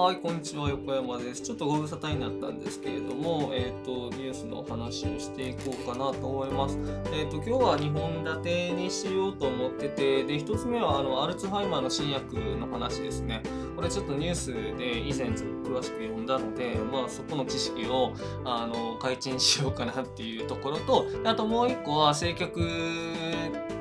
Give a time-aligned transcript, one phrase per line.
[0.00, 1.42] はい、こんにちは、横山です。
[1.42, 6.78] ちょっとご無沙汰になったんですけれども、えっ、と、ニュースのお話をしていこうかなと思います。
[7.12, 13.42] えっ、と、今日は2本立てにしようと思ってて、で、1つ目は、あの、アルツハイマーの新薬の話ですね。
[13.76, 18.14] これちょっとニュースで以前ちょっと詳しく読んだので、まあ、そこの知識を、
[18.46, 22.60] あの、改陳しようかなっていうところと、あともう1個は、政局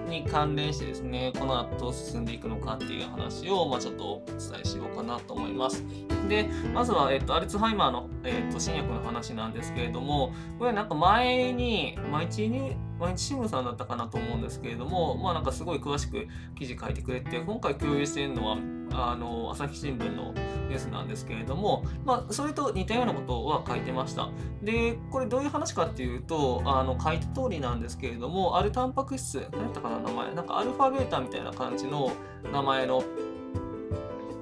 [0.09, 5.83] に関連してですね、この後どう進んでいくのかっていう話を、まあ、ちょっとお伝えしようかなと思います。
[6.27, 16.27] で、まずは、えっと、アルツハイマーの、えっと、新薬の話なんですけれども、これなんか前に、毎日に、毎日新聞さんだったかなと思うんですけれども、まあなんかすごい詳しく
[16.57, 18.57] 記事書いてくれて、今回共有してるのは、
[18.91, 24.29] あの、朝日新聞のニュースなんですけれども、まあそれと似たようなことは書いてました。
[24.61, 30.33] で、これどういう話かっていうと、あの、書いた通りなんですけれども、あるタンパク質、何やったかな、名前。
[30.33, 32.11] なんかアルファベータみたいな感じの
[32.51, 33.03] 名前の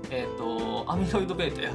[0.10, 1.72] えっ、と、アミロイド β や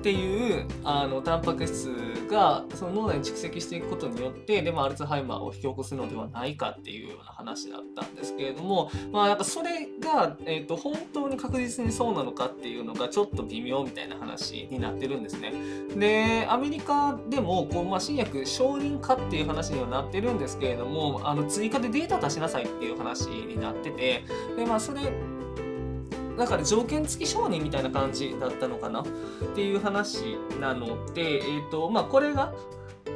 [0.00, 1.90] っていうあのタンパク質
[2.30, 15.52] がその脳内に蓄積していくことによってで、ま、アルツハイマーを引き起こすのではないかっていうような話だったんですけれども、まあ、なんかそれが、えーと、本当に確実にそうなのかっていうのがちょっと微妙みたいな話になってるんですね。
[15.94, 24.24] でアメリカでもこう、まあ、新薬承認かっていう話にはなってるんですけれどもあの追加でデータ出しなさいっていう話になってて
[24.56, 25.12] で、まあ、それ
[26.40, 29.02] だから条件付き承認みたいな感じだったのかな？
[29.02, 29.04] っ
[29.54, 32.54] ていう話なので、えーとまあ、これが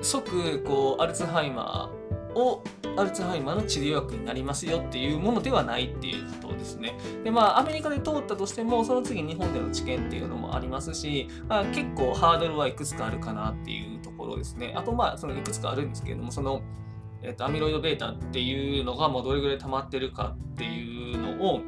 [0.02, 2.62] 即こうアルツハイマーを
[2.96, 6.98] アルツハイマーの治療薬になりますよっていうものではないっていうことですね。
[7.24, 14.74] でまあアメリカで通ったとしてもその次日本での治験っていうのもありますし、まあ、結構ハードルはいくつかあるかなっていうところですね。
[14.76, 16.60] あとまあそのいくつかあるんですけれどもその
[17.26, 21.62] えっと、アミロイド β っていうのがまあどれぐらい溜まってるかっていうのを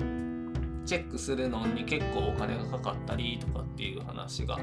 [0.87, 4.59] チェックするのに結構お金がかかったりとかっていう話が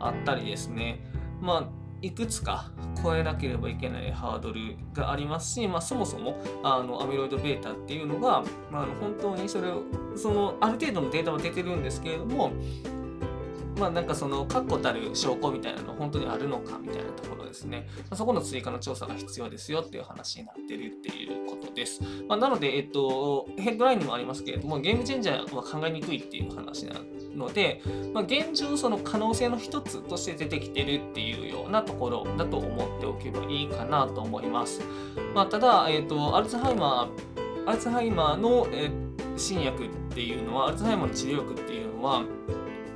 [0.00, 1.04] あったりですね。
[1.40, 2.70] まあいくつか
[3.02, 9.82] 超えなければいけないハードルがありますし、まあ、そもそもあのアミロイド β っていうのが、まあ、本当にそれを
[10.16, 12.52] そのある程度のデータは出てるんですけれども
[13.80, 17.88] まあなんかその確固たる証拠みたいなの本当にあるのかみたいなところですね。
[17.96, 22.02] まあ、そこの追加の調査が必要ですよっていう話になってるっていうことです。
[22.28, 27.00] まあ、なので、えっと、ヘッドラインにもありますけれども、ゲームチェンジャーは考えにくいっていう話な
[27.34, 27.82] ので、
[28.12, 34.82] まあ、現状その可能性の一つとして出てきてるっていうようなところだと思っておけばいいかなと思います。
[35.34, 38.90] まあ、ただ、えっと、アルツハイマー、アルツハイマーの、え
[39.36, 42.24] 新薬っていうのは、アルツハイマーの治療薬っていうのは、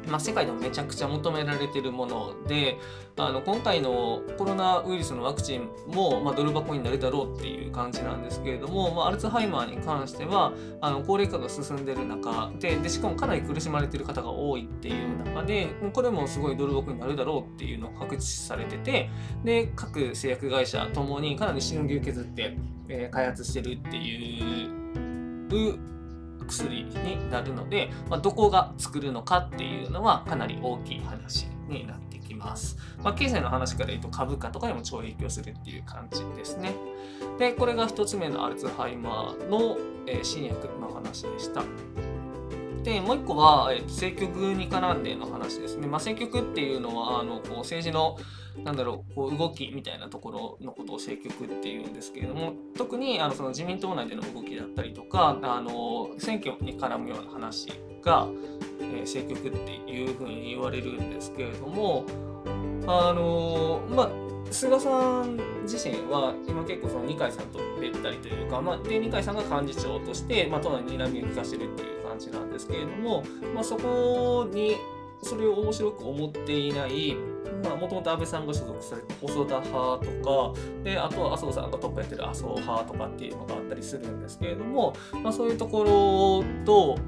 [0.08, 2.78] まあ、世界でもめちゃくちゃ求められてるもので
[3.16, 19.10] あの今回のコロナウイルスのワクチンも、まあ、ドル箱になるだろうっていう感じなんですけれども、まあ、アルツハイマーに関してはあの高齢化が進んでる中ででしかもかなり苦しまれてる方が多いっていう中でこれもすごいドル箱になるだろうっていうのが確実されてて
[19.44, 22.56] で各製薬会社ともにかなりしのぎを削って、
[22.88, 25.93] えー、開発してるっていう
[26.46, 32.76] 薬になるので、まあ、どこが作るのかっていうのはかなり大きい話になってきます。
[33.02, 36.74] まあ、経済の話から言うと株価とかにも超影響するっていう感じですね。
[37.38, 41.62] で、これが1つ目のアルツハイマーの、えー、新薬の話でした。
[42.82, 45.86] で、もう1個は、えー、政局に絡んでの話ですね。
[45.86, 48.16] まあ、政局っていうのは、あのこう政治の
[48.62, 57.68] なんだろうこう動きみたいなところのことを政局っていうんですけれども特にあのその自民党内での動きだったりとかあの選挙に絡むような話
[58.02, 58.28] が、
[58.80, 62.04] えー、政局っていうふうに言われるんですけれども
[62.86, 74.76] あのまあ菅さん自身は今結構その二階さんとべったりというか、まあ、で二階さんが幹事長として、まあ、都内に睨みを利かしてるっていう感じなんですけれども、まあ、そこに
[75.24, 77.16] それを面白く思っていない
[77.80, 86.98] もともと安倍さんが所属されて細田派とかであとは麻生さんがトップやってる麻生派とかっていうのがあったりするんですけれども、まあ、そういうところと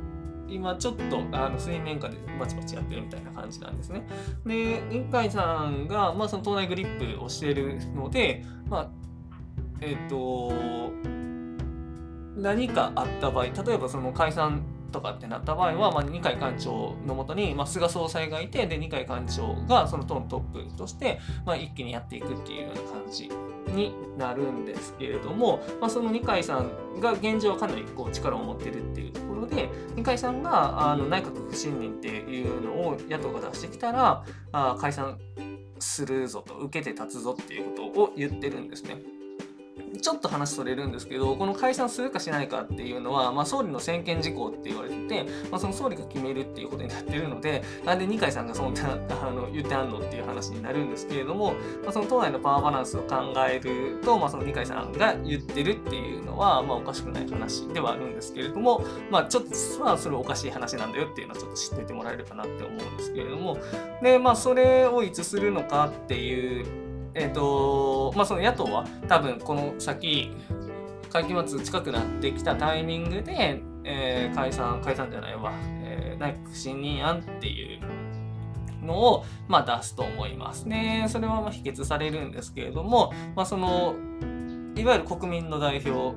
[0.49, 4.07] 今ちょっとあの水面下でバチバチやってるみたいな感じなんですね。
[4.47, 8.91] で二階さんが、まあ、その党内グリップをしているので、まあ、
[9.81, 10.53] えっ、ー、と
[12.37, 14.63] 何かあった場合例えばその解散
[14.97, 23.31] とかってなった場合は、まあ、二階幹長のもとに、まあ、菅総裁がいてで二階幹長がその党のトップとして、まあ、一気にやっていくっていうような感じ
[23.75, 35.19] になるんですけれども、まあ、その二階さんが現状はかなりこう力を持ってるっていうところで二階さんがあの内閣不信任っていうのを野党が出してきたらあ解散
[35.79, 39.16] するぞと受けて立つぞっていうことを言ってるんですね。
[40.01, 63.59] ちょっと話それるんですけどこの解散するかしないかっていうのは、まあ、総理の専権事項って言われてて、まあ、その総理が決めるっていうことになってるのでなんで二階さんがそんなあの言ってあんのっていう話になるんですけれども、まあ、その党内のパワーバランスを考えると、まあ、その二階さんが言ってるっていうのは、まあ、おかしくない話ではあるんですけれども、まあ、ちょっと実はそれおかしい話なんだよっていうのはちょっと知っててもらえればなって思うんですけれども
[64.03, 66.86] でまあそれをいつするのかっていう
[67.17, 70.31] え、ー、とまあその野党は多分この先
[71.11, 75.53] 会期末近くなってきたタイミングで、えー、解散解散じゃないわ、
[75.83, 77.81] えー、内閣不信任案ってい
[78.83, 81.07] うのを、まあ、出すと思いますね。
[81.09, 83.95] それはまあ否決されるんですけれども、まあ、その
[84.77, 86.15] いわゆる国民の代表、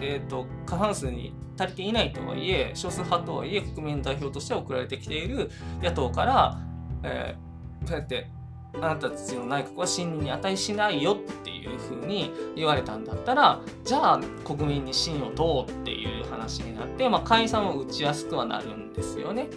[0.00, 5.50] えーと、過半数に足りていないとはいえ少数派とはいえ国民代表として送られてきている
[5.82, 6.60] 野党から、
[7.02, 8.28] えー、そうやって
[8.74, 19.48] あなたたちの内閣は信任に値しないよっていうふうに言われたんだったらじゃあ国民に信を問うっていう話になって、まあ、解散を打ちやすくはなるんですよね。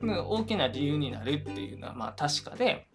[0.00, 2.86] 大きな理由になるっていうのはまあ確かで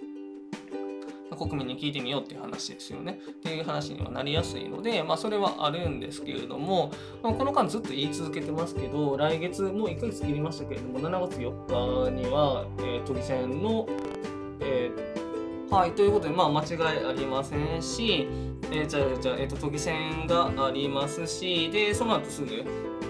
[1.36, 3.20] 国民に聞いてみようっていう話ですよね。
[3.28, 6.92] っていう話にはなりやすいので、まあ、それはあるんですけれども、
[7.22, 13.88] この間ずっと言い続けてますけど、来月もう1ヶ月切りましたけれども、7月4日には、えー、都議選の、
[14.62, 15.23] えー
[15.74, 18.28] はい、ということで、まあ、間違いありませんし、
[18.72, 22.64] えー、じゃあ、じゃあ、えっ、ー、と、都議選がありますし、で、その後すぐ、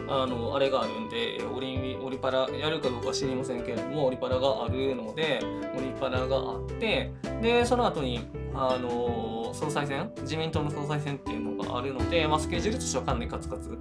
[0.07, 5.41] あの、あれがあるんで、オリオリパラ、やるかどうか知りませんけれども、オリパラがあるので、
[5.77, 7.11] オリパラがあって、
[7.41, 8.21] で、その後に、
[8.55, 13.77] あの総裁選、自民党の総裁選っていうのがあるので、まあ、スケジュールとしてはかなりカツカツ。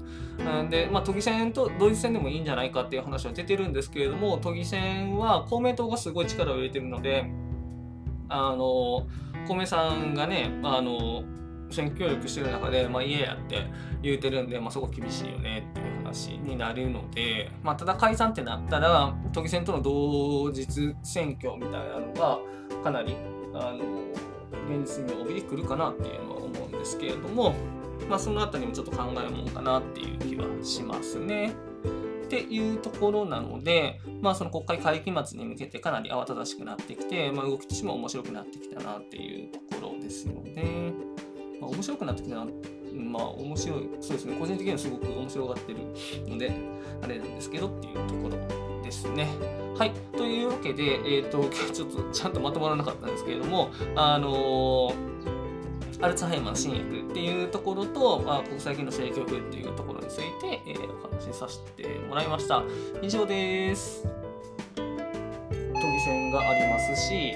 [0.70, 7.30] で、まあ、都議選と同一選でもいいんじゃないかっていう話は出てるんですけれども、都議選は公明党がすごい力を入れてるので、
[8.32, 9.06] あの
[9.46, 11.24] 米さんがねあの
[11.70, 13.66] 選挙協力してる中で、まあ、家やって
[14.02, 22.38] 言うてるんで、まあ、そこ厳しいよねっていう話になるので、まあ、ただ解散ってなったら都議選との同日選挙みたいなのが
[22.82, 23.16] かなり
[23.54, 24.02] あの
[24.68, 27.54] 現実に帯びてくるかなっていうのは思うんですけれども、
[28.08, 31.54] まあ、そのあたりもちょっと考えるもんかなっていう気はしますね。
[32.32, 40.94] っていうところなので、まあ、その国会会期末に向けてかなり慌ただしくなってきて、まあ、動きとしても面白くなってきたなっていうところですよね。
[41.60, 42.46] まあ、面白くなってきたな、
[42.94, 45.80] まあ、面白い、そうですね、個人的にはすごく面白がってる
[46.26, 46.54] ので、
[47.02, 49.28] あれなんですけどっていうところですね。
[49.76, 49.92] はい。
[50.16, 51.44] というわけで、えっ、ー、と、
[51.74, 55.31] ちょっとちゃんとまとまらなかったんですけれども、あのー
[56.02, 62.64] アルツハイマー新薬っていうところと、まあ、国際機能政局っていうところについて、えー、お話しさせてもらいました。
[63.00, 64.04] 以上です。
[64.74, 67.34] 都議選がありますし、